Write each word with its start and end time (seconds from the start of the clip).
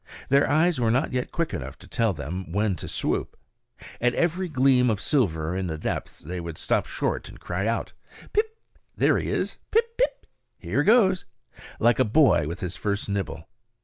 Their 0.29 0.49
eyes 0.49 0.79
were 0.79 0.89
not 0.89 1.13
yet 1.13 1.31
quick 1.31 1.53
enough 1.53 1.77
to 1.77 1.87
tell 1.87 2.11
them 2.11 2.51
when 2.51 2.75
to 2.77 2.87
swoop. 2.87 3.37
At 4.01 4.15
every 4.15 4.49
gleam 4.49 4.89
of 4.89 4.99
silver 4.99 5.55
in 5.55 5.67
the 5.67 5.77
depths 5.77 6.23
below 6.23 6.33
they 6.33 6.39
would 6.39 6.57
stop 6.57 6.87
short 6.87 7.29
and 7.29 7.39
cry 7.39 7.67
out: 7.67 7.93
Pip! 8.33 8.57
"there 8.97 9.19
he 9.19 9.29
is!" 9.29 9.57
Pip, 9.69 9.95
pip! 9.99 10.25
"here 10.57 10.81
goes!" 10.83 11.25
like 11.79 11.99
a 11.99 12.03
boy 12.03 12.47
with 12.47 12.61
his 12.61 12.75
first 12.75 13.09
nibble. 13.09 13.47